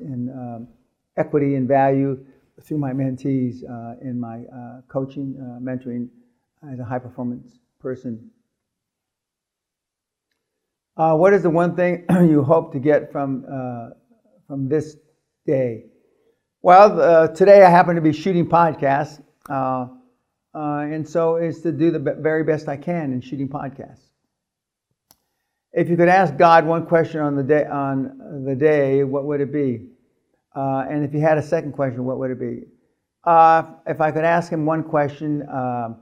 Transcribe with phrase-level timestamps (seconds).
[0.00, 0.68] in um,
[1.16, 2.24] equity and value
[2.62, 6.08] through my mentees uh, in my uh, coaching, uh, mentoring
[6.72, 8.30] as a high performance person.
[10.96, 13.90] Uh, what is the one thing you hope to get from, uh,
[14.46, 14.96] from this
[15.44, 15.84] day?
[16.62, 22.42] Well, today I happen to be shooting podcasts, and so it's to do the very
[22.42, 24.00] best I can in shooting podcasts.
[25.72, 29.42] If you could ask God one question on the day, on the day what would
[29.42, 29.90] it be?
[30.56, 32.62] Uh, and if you had a second question, what would it be?
[33.24, 35.94] Uh, if I could ask him one question, uh,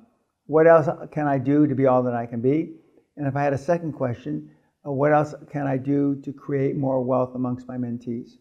[0.46, 2.76] what else can I do to be all that I can be?
[3.16, 4.50] And if I had a second question,
[4.86, 8.36] uh, what else can I do to create more wealth amongst my mentees?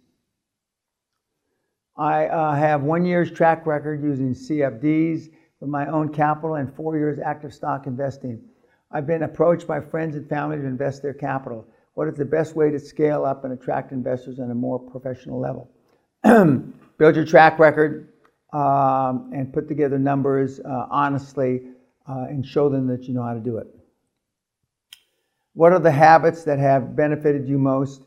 [1.97, 6.95] I uh, have one year's track record using CFDs with my own capital and four
[6.95, 8.39] years active stock investing.
[8.91, 11.65] I've been approached by friends and family to invest their capital.
[11.95, 15.39] What is the best way to scale up and attract investors on a more professional
[15.39, 15.71] level?
[16.97, 18.07] build your track record
[18.53, 21.63] um, and put together numbers uh, honestly
[22.07, 23.67] uh, and show them that you know how to do it.
[25.53, 28.03] What are the habits that have benefited you most?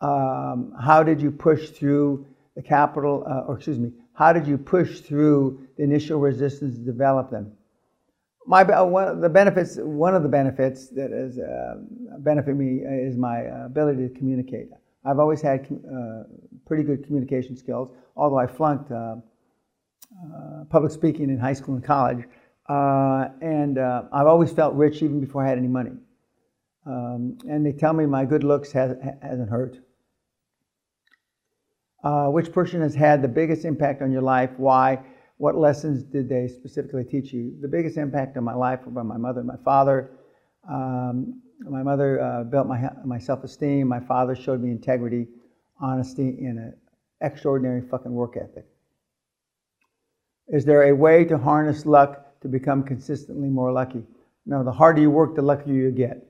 [0.00, 4.56] Um, how did you push through the capital, uh, or excuse me, how did you
[4.56, 7.52] push through the initial resistance to develop them?
[8.46, 11.76] My uh, one of the benefits, one of the benefits that has uh,
[12.18, 14.68] benefited me is my ability to communicate.
[15.04, 16.24] I've always had uh,
[16.66, 19.16] pretty good communication skills, although I flunked uh,
[20.22, 22.24] uh, public speaking in high school and college.
[22.68, 25.92] Uh, and uh, I've always felt rich even before I had any money.
[26.86, 29.78] Um, and they tell me my good looks has, hasn't hurt.
[32.02, 34.50] Uh, which person has had the biggest impact on your life?
[34.58, 35.00] Why?
[35.38, 37.56] What lessons did they specifically teach you?
[37.60, 40.10] The biggest impact on my life were by my mother and my father.
[40.68, 43.88] Um, my mother uh, built my, my self esteem.
[43.88, 45.26] My father showed me integrity,
[45.84, 46.74] honesty, and an
[47.20, 48.64] extraordinary fucking work ethic.
[50.48, 54.02] Is there a way to harness luck to become consistently more lucky?
[54.46, 56.26] No, the harder you work, the luckier you get.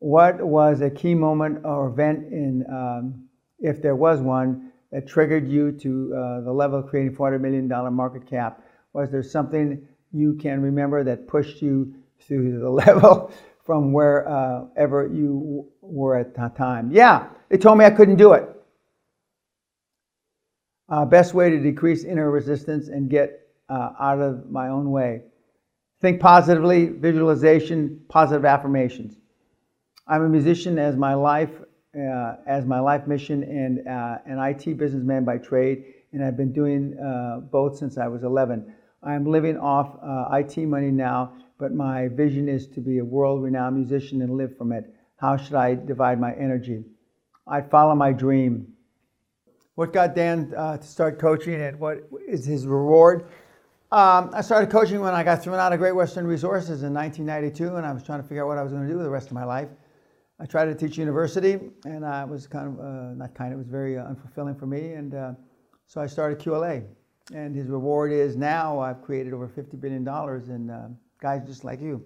[0.00, 3.24] What was a key moment or event in, um,
[3.58, 7.68] if there was one, that triggered you to uh, the level of creating $400 million
[7.94, 8.64] market cap?
[8.92, 13.32] Was there something you can remember that pushed you through the level
[13.70, 16.90] from wherever you were at that time.
[16.90, 18.48] Yeah, they told me I couldn't do it.
[20.88, 25.22] Uh, best way to decrease inner resistance and get uh, out of my own way.
[26.00, 29.14] Think positively, visualization, positive affirmations.
[30.08, 31.52] I'm a musician as my life,
[31.96, 36.52] uh, as my life mission, and uh, an IT businessman by trade, and I've been
[36.52, 38.74] doing uh, both since I was 11.
[39.04, 43.42] I'm living off uh, IT money now but my vision is to be a world
[43.42, 44.92] renowned musician and live from it.
[45.16, 46.82] How should I divide my energy?
[47.46, 48.72] I'd follow my dream.
[49.74, 53.26] What got Dan uh, to start coaching and what is his reward?
[53.92, 57.76] Um, I started coaching when I got thrown out of Great Western Resources in 1992,
[57.76, 59.10] and I was trying to figure out what I was going to do with the
[59.10, 59.68] rest of my life.
[60.38, 63.66] I tried to teach university, and it was kind of, uh, not kind, it was
[63.66, 65.32] very uh, unfulfilling for me, and uh,
[65.86, 66.86] so I started QLA.
[67.34, 70.06] And his reward is now I've created over $50 billion
[70.48, 70.88] in uh,
[71.20, 72.04] guys just like you.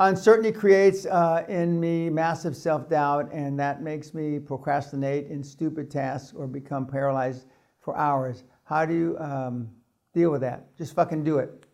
[0.00, 5.90] Uncertainty creates uh, in me massive self doubt, and that makes me procrastinate in stupid
[5.90, 7.46] tasks or become paralyzed
[7.80, 8.44] for hours.
[8.62, 9.68] How do you um,
[10.14, 10.76] deal with that?
[10.76, 11.64] Just fucking do it.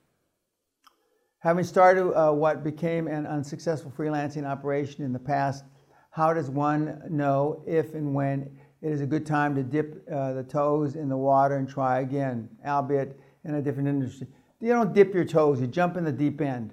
[1.41, 5.65] Having started uh, what became an unsuccessful freelancing operation in the past,
[6.11, 10.33] how does one know if and when it is a good time to dip uh,
[10.33, 14.29] the toes in the water and try again, albeit in a different industry?
[14.65, 16.73] You don't dip your toes, you jump in the deep end.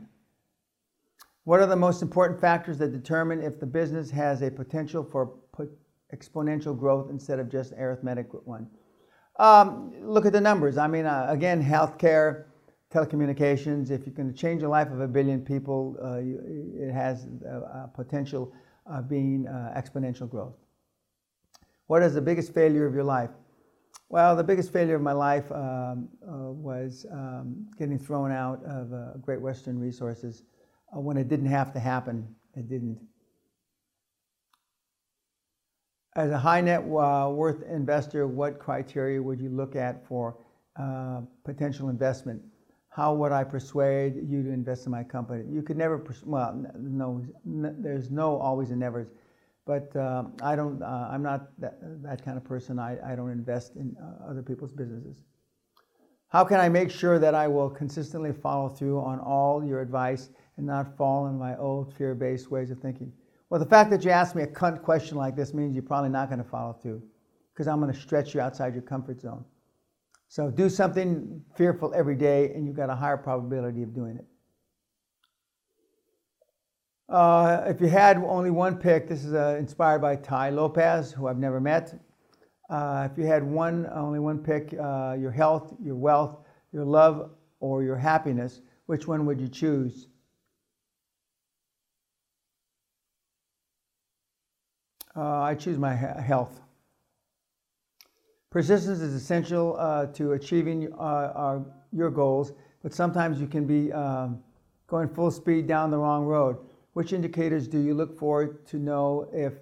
[1.44, 5.34] What are the most important factors that determine if the business has a potential for
[6.16, 8.70] exponential growth instead of just arithmetic one?
[9.40, 10.78] Um, look at the numbers.
[10.78, 12.46] I mean, uh, again, healthcare,
[12.94, 13.92] telecommunications.
[13.92, 16.40] If you can change the life of a billion people, uh, you,
[16.80, 18.54] it has a, a potential
[18.86, 20.56] of being uh, exponential growth.
[21.88, 23.32] What is the biggest failure of your life?
[24.12, 28.92] Well, the biggest failure of my life um, uh, was um, getting thrown out of
[28.92, 30.44] uh, Great Western Resources
[30.94, 32.28] uh, when it didn't have to happen.
[32.54, 33.00] It didn't.
[36.18, 40.36] As a high net uh, worth investor, what criteria would you look at for
[40.78, 42.42] uh, potential investment?
[42.90, 45.46] How would I persuade you to invest in my company?
[45.50, 49.08] You could never, pers- well, no, there's no always and nevers,
[49.66, 52.80] but uh, I don't, uh, I'm not that, that, kind of person.
[52.80, 55.24] I, I don't invest in uh, other people's businesses.
[56.30, 60.30] How can I make sure that I will consistently follow through on all your advice
[60.58, 63.12] and not fall in my old fear based ways of thinking?
[63.50, 66.10] Well, the fact that you asked me a cunt question like this means you're probably
[66.10, 67.04] not going to follow through
[67.54, 69.44] because I'm going to stretch you outside your comfort zone.
[70.30, 74.26] So do something fearful every day, and you've got a higher probability of doing it.
[77.12, 81.28] Uh, if you had only one pick, this is uh, inspired by Tai Lopez, who
[81.28, 81.94] I've never met.
[82.70, 86.38] Uh, if you had one, only one pick, uh, your health, your wealth,
[86.72, 90.08] your love, or your happiness, which one would you choose?
[95.14, 96.62] Uh, I choose my health.
[98.52, 104.42] Persistence is essential uh, to achieving our, your goals, but sometimes you can be um,
[104.88, 106.58] going full speed down the wrong road.
[106.94, 109.54] Which indicators do you look for to know if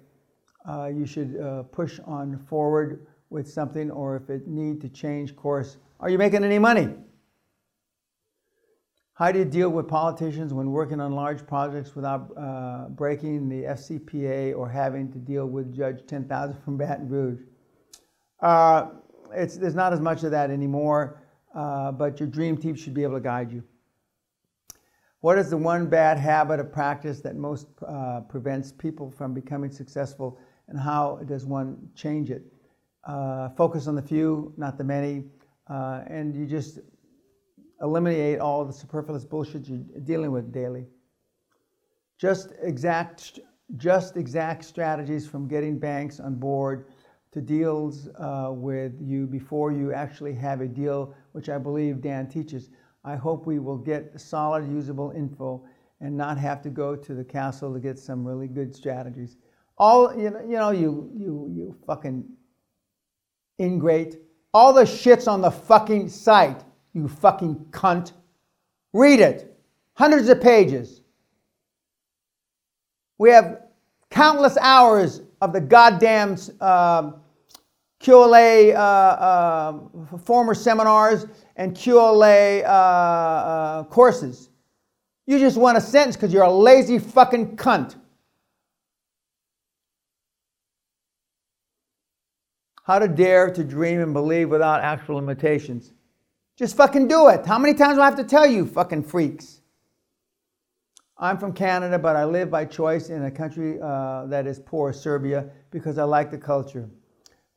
[0.68, 5.36] uh, you should uh, push on forward with something or if it need to change
[5.36, 5.76] course?
[6.00, 6.88] Are you making any money?
[9.14, 13.64] How do you deal with politicians when working on large projects without uh, breaking the
[13.64, 17.40] FCPA or having to deal with Judge 10,000 from Baton Rouge?
[18.40, 18.86] Uh,
[19.30, 21.22] there's not as much of that anymore,
[21.54, 23.62] uh, but your dream team should be able to guide you.
[25.20, 29.70] What is the one bad habit or practice that most uh, prevents people from becoming
[29.70, 30.38] successful,
[30.68, 32.42] and how does one change it?
[33.04, 35.24] Uh, focus on the few, not the many,
[35.68, 36.78] uh, and you just
[37.82, 40.86] eliminate all the superfluous bullshit you're dealing with daily.
[42.18, 43.40] Just exact,
[43.76, 46.86] just exact strategies from getting banks on board
[47.32, 52.26] to deals uh, with you before you actually have a deal, which I believe Dan
[52.26, 52.70] teaches.
[53.04, 55.64] I hope we will get solid, usable info
[56.00, 59.36] and not have to go to the castle to get some really good strategies.
[59.78, 62.24] All you know, you know, you you you fucking
[63.58, 64.18] ingrate.
[64.52, 66.62] All the shit's on the fucking site
[66.92, 68.12] you fucking cunt.
[68.92, 69.56] Read it.
[69.94, 71.02] Hundreds of pages.
[73.18, 73.62] We have
[74.10, 77.12] countless hours of the goddamn uh,
[78.00, 81.26] QLA uh, uh, former seminars
[81.60, 84.48] and QLA uh, uh, courses.
[85.26, 87.96] You just want a sentence because you're a lazy fucking cunt.
[92.84, 95.92] How to dare to dream and believe without actual limitations.
[96.56, 97.44] Just fucking do it.
[97.44, 99.60] How many times do I have to tell you, fucking freaks?
[101.18, 104.94] I'm from Canada, but I live by choice in a country uh, that is poor,
[104.94, 106.88] Serbia, because I like the culture.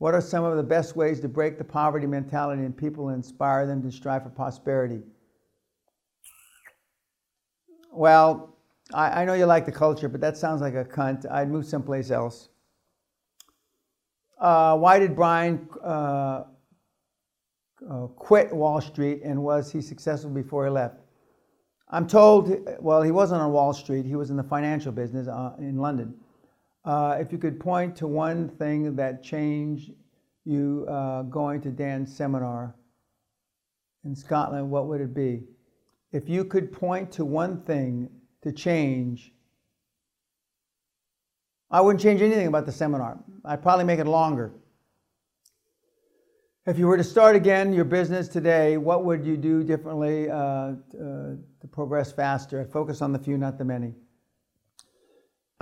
[0.03, 3.15] What are some of the best ways to break the poverty mentality in people and
[3.15, 5.01] inspire them to strive for prosperity?
[7.89, 8.57] Well,
[8.93, 11.25] I, I know you like the culture, but that sounds like a cunt.
[11.31, 12.49] I'd move someplace else.
[14.37, 16.43] Uh, why did Brian uh,
[17.89, 20.99] uh, quit Wall Street and was he successful before he left?
[21.87, 25.53] I'm told, well, he wasn't on Wall Street, he was in the financial business uh,
[25.59, 26.13] in London.
[26.85, 29.91] Uh, if you could point to one thing that changed
[30.45, 32.75] you uh, going to Dan's seminar
[34.03, 35.43] in Scotland, what would it be?
[36.11, 38.09] If you could point to one thing
[38.41, 39.31] to change,
[41.71, 43.17] I wouldn't change anything about the seminar.
[43.45, 44.51] I'd probably make it longer.
[46.65, 50.35] If you were to start again your business today, what would you do differently uh,
[50.35, 52.65] uh, to progress faster?
[52.65, 53.95] Focus on the few, not the many.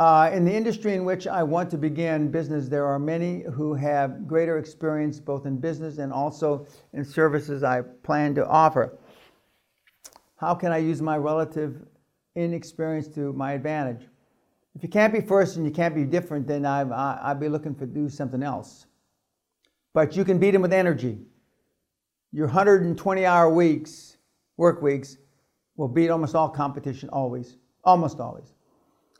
[0.01, 3.75] Uh, in the industry in which I want to begin business, there are many who
[3.75, 8.97] have greater experience both in business and also in services I plan to offer.
[10.37, 11.85] How can I use my relative
[12.35, 14.07] inexperience to my advantage?
[14.75, 17.75] If you can't be first and you can't be different, then I've, I'd be looking
[17.75, 18.87] to do something else
[19.93, 21.19] but you can beat them with energy.
[22.31, 24.17] Your 120 hour weeks,
[24.57, 25.17] work weeks,
[25.75, 27.57] will beat almost all competition always.
[27.83, 28.53] Almost always.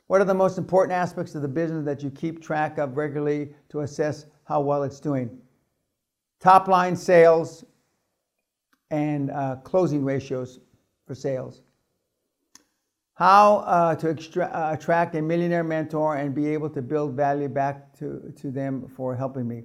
[0.06, 3.54] What are the most important aspects of the business that you keep track of regularly
[3.70, 5.38] to assess how well it's doing?
[6.42, 7.64] top line sales,
[8.90, 10.58] and uh, closing ratios
[11.06, 11.62] for sales.
[13.14, 17.48] How uh, to extra- uh, attract a millionaire mentor and be able to build value
[17.48, 19.62] back to, to them for helping me.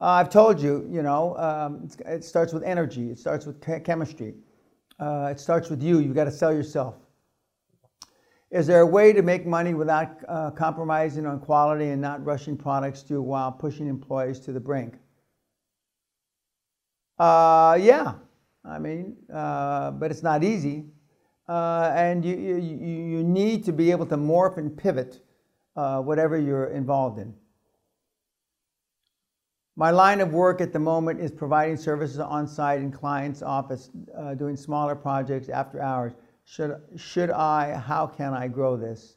[0.00, 4.34] Uh, I've told you, you know, um, it starts with energy, it starts with chemistry,
[5.00, 5.98] uh, it starts with you.
[5.98, 6.94] You've got to sell yourself.
[8.50, 12.56] Is there a way to make money without uh, compromising on quality and not rushing
[12.56, 14.94] products through while pushing employees to the brink?
[17.18, 18.14] Uh, yeah,
[18.64, 20.84] I mean, uh, but it's not easy.
[21.48, 25.20] Uh, and you, you, you need to be able to morph and pivot
[25.76, 27.34] uh, whatever you're involved in.
[29.76, 33.90] My line of work at the moment is providing services on site in clients' office,
[34.16, 36.14] uh, doing smaller projects after hours.
[36.48, 39.16] Should, should I, how can I grow this?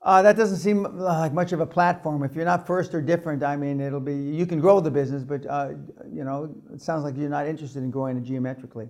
[0.00, 2.22] Uh, that doesn't seem like much of a platform.
[2.22, 5.24] If you're not first or different, I mean, it'll be, you can grow the business,
[5.24, 5.70] but, uh,
[6.12, 8.88] you know, it sounds like you're not interested in growing it geometrically.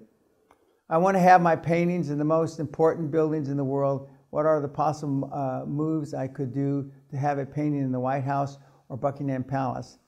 [0.91, 4.11] I want to have my paintings in the most important buildings in the world.
[4.29, 8.01] What are the possible uh, moves I could do to have a painting in the
[8.01, 8.59] White House
[8.91, 9.99] or Buckingham Palace?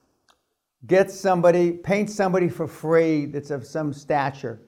[0.87, 4.61] Get somebody, paint somebody for free that's of some stature.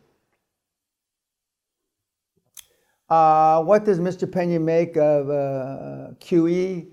[3.09, 4.31] Uh, what does Mr.
[4.31, 6.89] Pena make of uh, QE,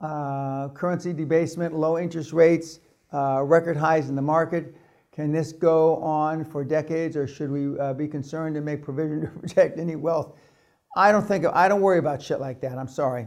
[0.00, 2.80] uh, currency debasement, low interest rates,
[3.12, 4.74] uh, record highs in the market?
[5.12, 9.20] Can this go on for decades, or should we uh, be concerned and make provision
[9.22, 10.36] to protect any wealth?
[10.96, 12.78] I don't think I don't worry about shit like that.
[12.78, 13.26] I'm sorry.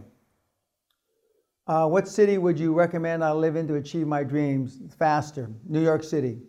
[1.68, 5.48] Uh, what city would you recommend I live in to achieve my dreams faster?
[5.68, 6.40] New York City.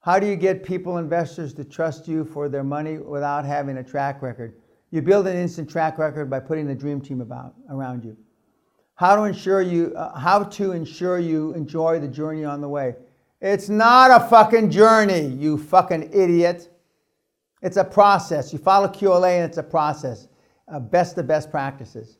[0.00, 3.82] How do you get people, investors, to trust you for their money without having a
[3.82, 4.54] track record?
[4.90, 8.16] You build an instant track record by putting the dream team about around you.
[8.94, 12.96] How to ensure you uh, how to ensure you enjoy the journey on the way.
[13.40, 16.74] It's not a fucking journey, you fucking idiot.
[17.62, 18.52] It's a process.
[18.52, 20.28] You follow QLA and it's a process.
[20.66, 22.18] Uh, best of best practices.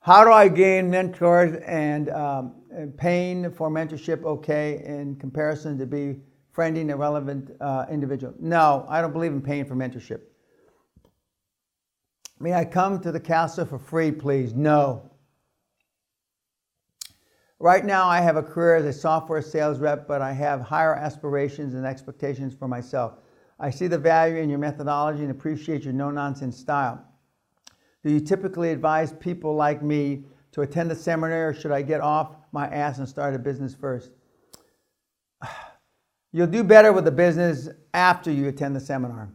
[0.00, 5.86] How do I gain mentors and, um, and paying for mentorship okay in comparison to
[5.86, 6.16] be
[6.54, 8.34] friending a relevant uh, individual?
[8.40, 10.22] No, I don't believe in paying for mentorship.
[12.42, 14.52] May I come to the castle for free, please?
[14.52, 15.08] No.
[17.60, 20.96] Right now, I have a career as a software sales rep, but I have higher
[20.96, 23.12] aspirations and expectations for myself.
[23.60, 27.06] I see the value in your methodology and appreciate your no nonsense style.
[28.02, 32.00] Do you typically advise people like me to attend a seminar, or should I get
[32.00, 34.10] off my ass and start a business first?
[36.32, 39.32] You'll do better with the business after you attend the seminar.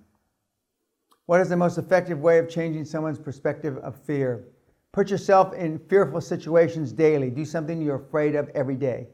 [1.28, 4.46] What is the most effective way of changing someone's perspective of fear?
[4.94, 7.30] Put yourself in fearful situations daily.
[7.30, 9.10] Do something you're afraid of every day.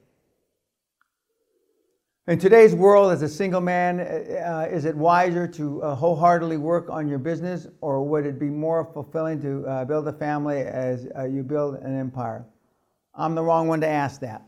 [2.27, 6.87] In today's world, as a single man, uh, is it wiser to uh, wholeheartedly work
[6.91, 11.07] on your business, or would it be more fulfilling to uh, build a family as
[11.17, 12.45] uh, you build an empire?
[13.15, 14.43] I'm the wrong one to ask that.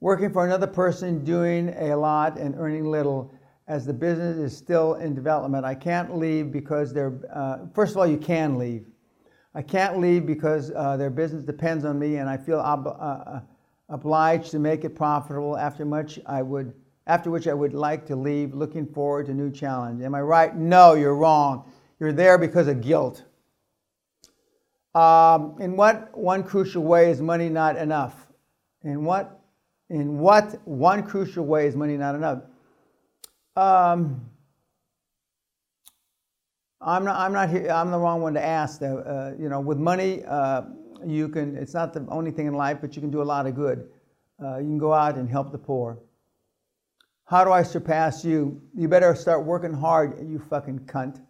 [0.00, 3.34] Working for another person, doing a lot and earning little
[3.68, 5.64] as the business is still in development.
[5.64, 8.86] I can't leave because they're, uh, first of all, you can leave.
[9.54, 12.90] I can't leave because uh, their business depends on me and I feel ob- uh,
[12.90, 13.40] uh,
[13.88, 16.74] obliged to make it profitable after much I would
[17.08, 20.02] after which I would like to leave looking forward to new challenge.
[20.02, 20.56] Am I right?
[20.56, 21.70] No, you're wrong.
[22.00, 23.24] You're there because of guilt.
[24.92, 28.26] Um, in what one crucial way is money not enough?
[28.82, 29.40] In what
[29.88, 32.42] in what one crucial way is money not enough?
[33.56, 34.20] Um,
[36.80, 37.16] I'm not.
[37.16, 37.70] I'm not here.
[37.70, 38.82] I'm the wrong one to ask.
[38.82, 40.62] Uh, you know, with money, uh,
[41.04, 41.56] you can.
[41.56, 43.88] It's not the only thing in life, but you can do a lot of good.
[44.42, 45.98] Uh, you can go out and help the poor.
[47.24, 48.60] How do I surpass you?
[48.74, 51.20] You better start working hard, you fucking cunt.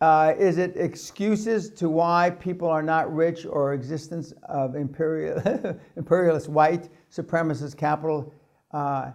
[0.00, 5.40] Uh, is it excuses to why people are not rich or existence of imperial,
[5.96, 8.32] imperialist white supremacist capital
[8.72, 9.10] uh,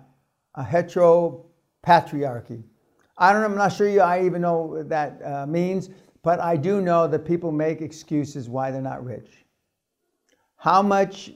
[0.55, 2.63] a heteropatriarchy.
[3.17, 3.43] I don't.
[3.43, 4.01] I'm not sure you.
[4.01, 5.89] I even know what that uh, means,
[6.24, 9.45] but I do know that people make excuses why they're not rich.
[10.57, 11.31] How much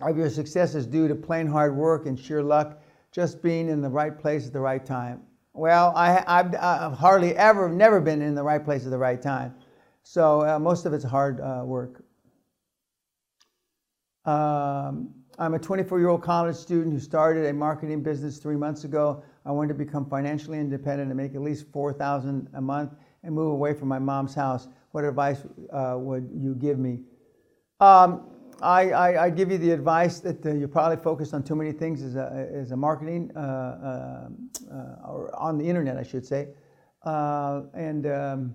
[0.00, 2.80] of your success is due to plain hard work and sheer luck,
[3.12, 5.22] just being in the right place at the right time?
[5.52, 9.54] Well, I, have hardly ever, never been in the right place at the right time.
[10.04, 12.04] So uh, most of it's hard uh, work.
[14.24, 18.82] Um, I'm a 24 year old college student who started a marketing business three months
[18.82, 19.22] ago.
[19.46, 23.52] I wanted to become financially independent and make at least 4000 a month and move
[23.52, 24.66] away from my mom's house.
[24.90, 25.42] What advice
[25.72, 27.02] uh, would you give me?
[27.78, 28.28] Um,
[28.60, 31.70] I, I, I give you the advice that uh, you're probably focused on too many
[31.70, 36.48] things as a, as a marketing uh, uh, or on the internet, I should say,
[37.04, 38.54] uh, and um,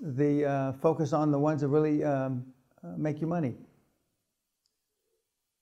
[0.00, 2.44] the uh, focus on the ones that really um,
[2.96, 3.54] make you money.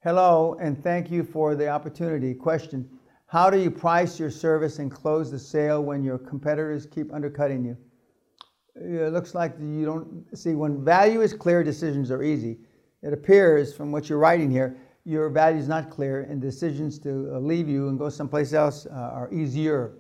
[0.05, 2.35] Hello, and thank you for the opportunity.
[2.35, 2.91] Question
[3.27, 7.65] How do you price your service and close the sale when your competitors keep undercutting
[7.65, 7.77] you?
[8.75, 12.59] It looks like you don't see when value is clear, decisions are easy.
[13.03, 17.37] It appears from what you're writing here, your value is not clear, and decisions to
[17.37, 19.99] uh, leave you and go someplace else uh, are easier.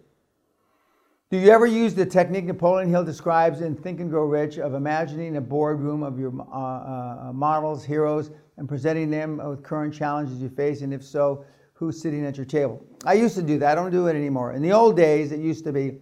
[1.32, 4.74] Do you ever use the technique Napoleon Hill describes in Think and Grow Rich of
[4.74, 10.42] imagining a boardroom of your uh, uh, models, heroes, and presenting them with current challenges
[10.42, 10.82] you face?
[10.82, 12.84] And if so, who's sitting at your table?
[13.06, 13.72] I used to do that.
[13.72, 14.52] I don't do it anymore.
[14.52, 16.00] In the old days, it used to be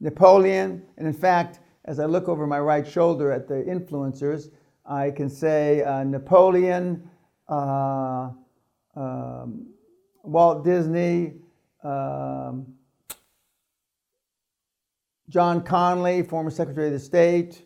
[0.00, 4.50] Napoleon, and in fact, as I look over my right shoulder at the influencers,
[4.84, 7.08] I can say uh, Napoleon,
[7.48, 8.30] uh,
[8.96, 9.68] um,
[10.24, 11.34] Walt Disney,
[11.84, 12.66] um,
[15.28, 17.64] John Connally, former Secretary of State,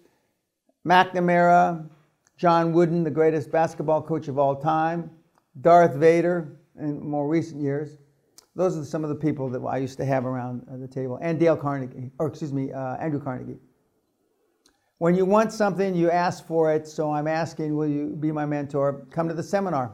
[0.86, 1.88] McNamara,
[2.36, 5.10] John Wooden, the greatest basketball coach of all time,
[5.60, 7.98] Darth Vader in more recent years.
[8.56, 11.38] Those are some of the people that I used to have around the table, and
[11.38, 13.58] Dale Carnegie, or excuse me, uh, Andrew Carnegie.
[15.00, 16.86] When you want something, you ask for it.
[16.86, 19.06] So I'm asking, will you be my mentor?
[19.10, 19.92] Come to the seminar.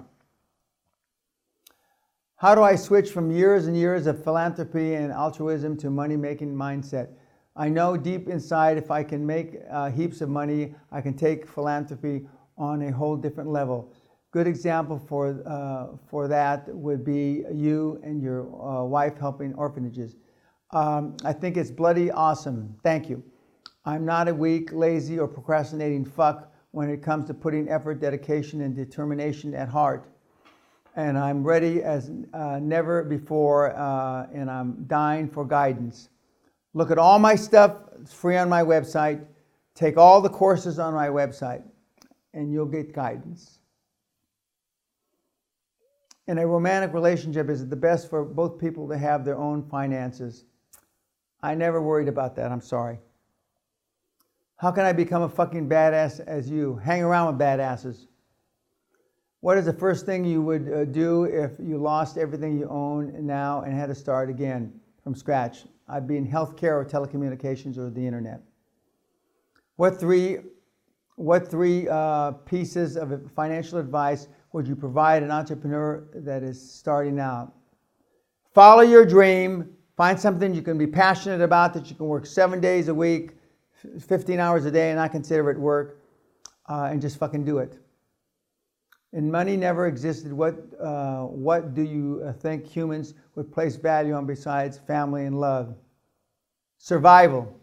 [2.39, 6.53] How do I switch from years and years of philanthropy and altruism to money making
[6.53, 7.11] mindset?
[7.57, 11.49] I know deep inside if I can make uh, heaps of money, I can take
[11.49, 12.27] philanthropy
[12.59, 13.95] on a whole different level.
[14.31, 20.17] Good example for, uh, for that would be you and your uh, wife helping orphanages.
[20.73, 22.77] Um, I think it's bloody awesome.
[22.83, 23.23] Thank you.
[23.87, 28.61] I'm not a weak, lazy, or procrastinating fuck when it comes to putting effort, dedication,
[28.61, 30.11] and determination at heart.
[30.97, 36.11] And I'm ready as uh, never before, uh, and I'm dying for guidance.
[36.77, 39.25] Look at all my stuff, it's free on my website.
[39.75, 41.63] Take all the courses on my website,
[42.35, 43.61] and you'll get guidance.
[46.27, 49.67] In a romantic relationship, is it the best for both people to have their own
[49.71, 50.45] finances?
[51.43, 52.99] I never worried about that, I'm sorry.
[54.59, 56.77] How can I become a fucking badass as you?
[56.77, 58.07] Hang around with badasses.
[59.41, 63.25] What is the first thing you would uh, do if you lost everything you own
[63.25, 65.65] now and had to start again from scratch?
[65.89, 68.41] I'd be in healthcare or telecommunications or the internet.
[69.77, 70.39] What three,
[71.17, 77.21] what three uh, pieces of financial advice would you provide an entrepreneur that is starting
[77.21, 77.53] out?
[78.55, 79.71] Follow your dream.
[79.97, 83.37] Find something you can be passionate about that you can work seven days a week
[84.01, 86.03] 15 hours a day and not consider it work
[86.69, 87.79] uh, and just fucking do it.
[89.17, 90.31] And money never existed.
[90.31, 95.41] What, uh, what do you uh, think humans would place value on besides family and
[95.41, 95.75] love?
[96.77, 97.59] Survival.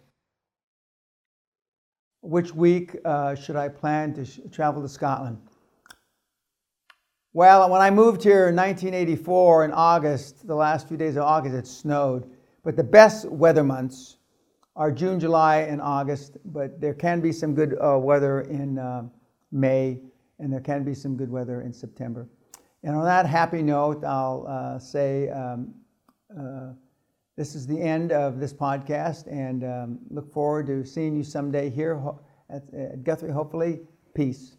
[2.21, 5.37] Which week uh, should I plan to sh- travel to Scotland?
[7.33, 11.53] Well, when I moved here in 1984 in August, the last few days of August,
[11.53, 12.31] it snowed.
[12.63, 14.17] But the best weather months
[14.75, 19.03] are June, July, and August, but there can be some good uh, weather in uh,
[19.51, 19.99] May,
[20.39, 22.27] and there can be some good weather in September.
[22.83, 25.73] And on that happy note, I'll uh, say um,
[26.37, 26.73] uh,
[27.37, 31.69] this is the end of this podcast, and um, look forward to seeing you someday
[31.69, 31.99] here
[32.49, 33.81] at, at Guthrie, hopefully.
[34.13, 34.57] Peace.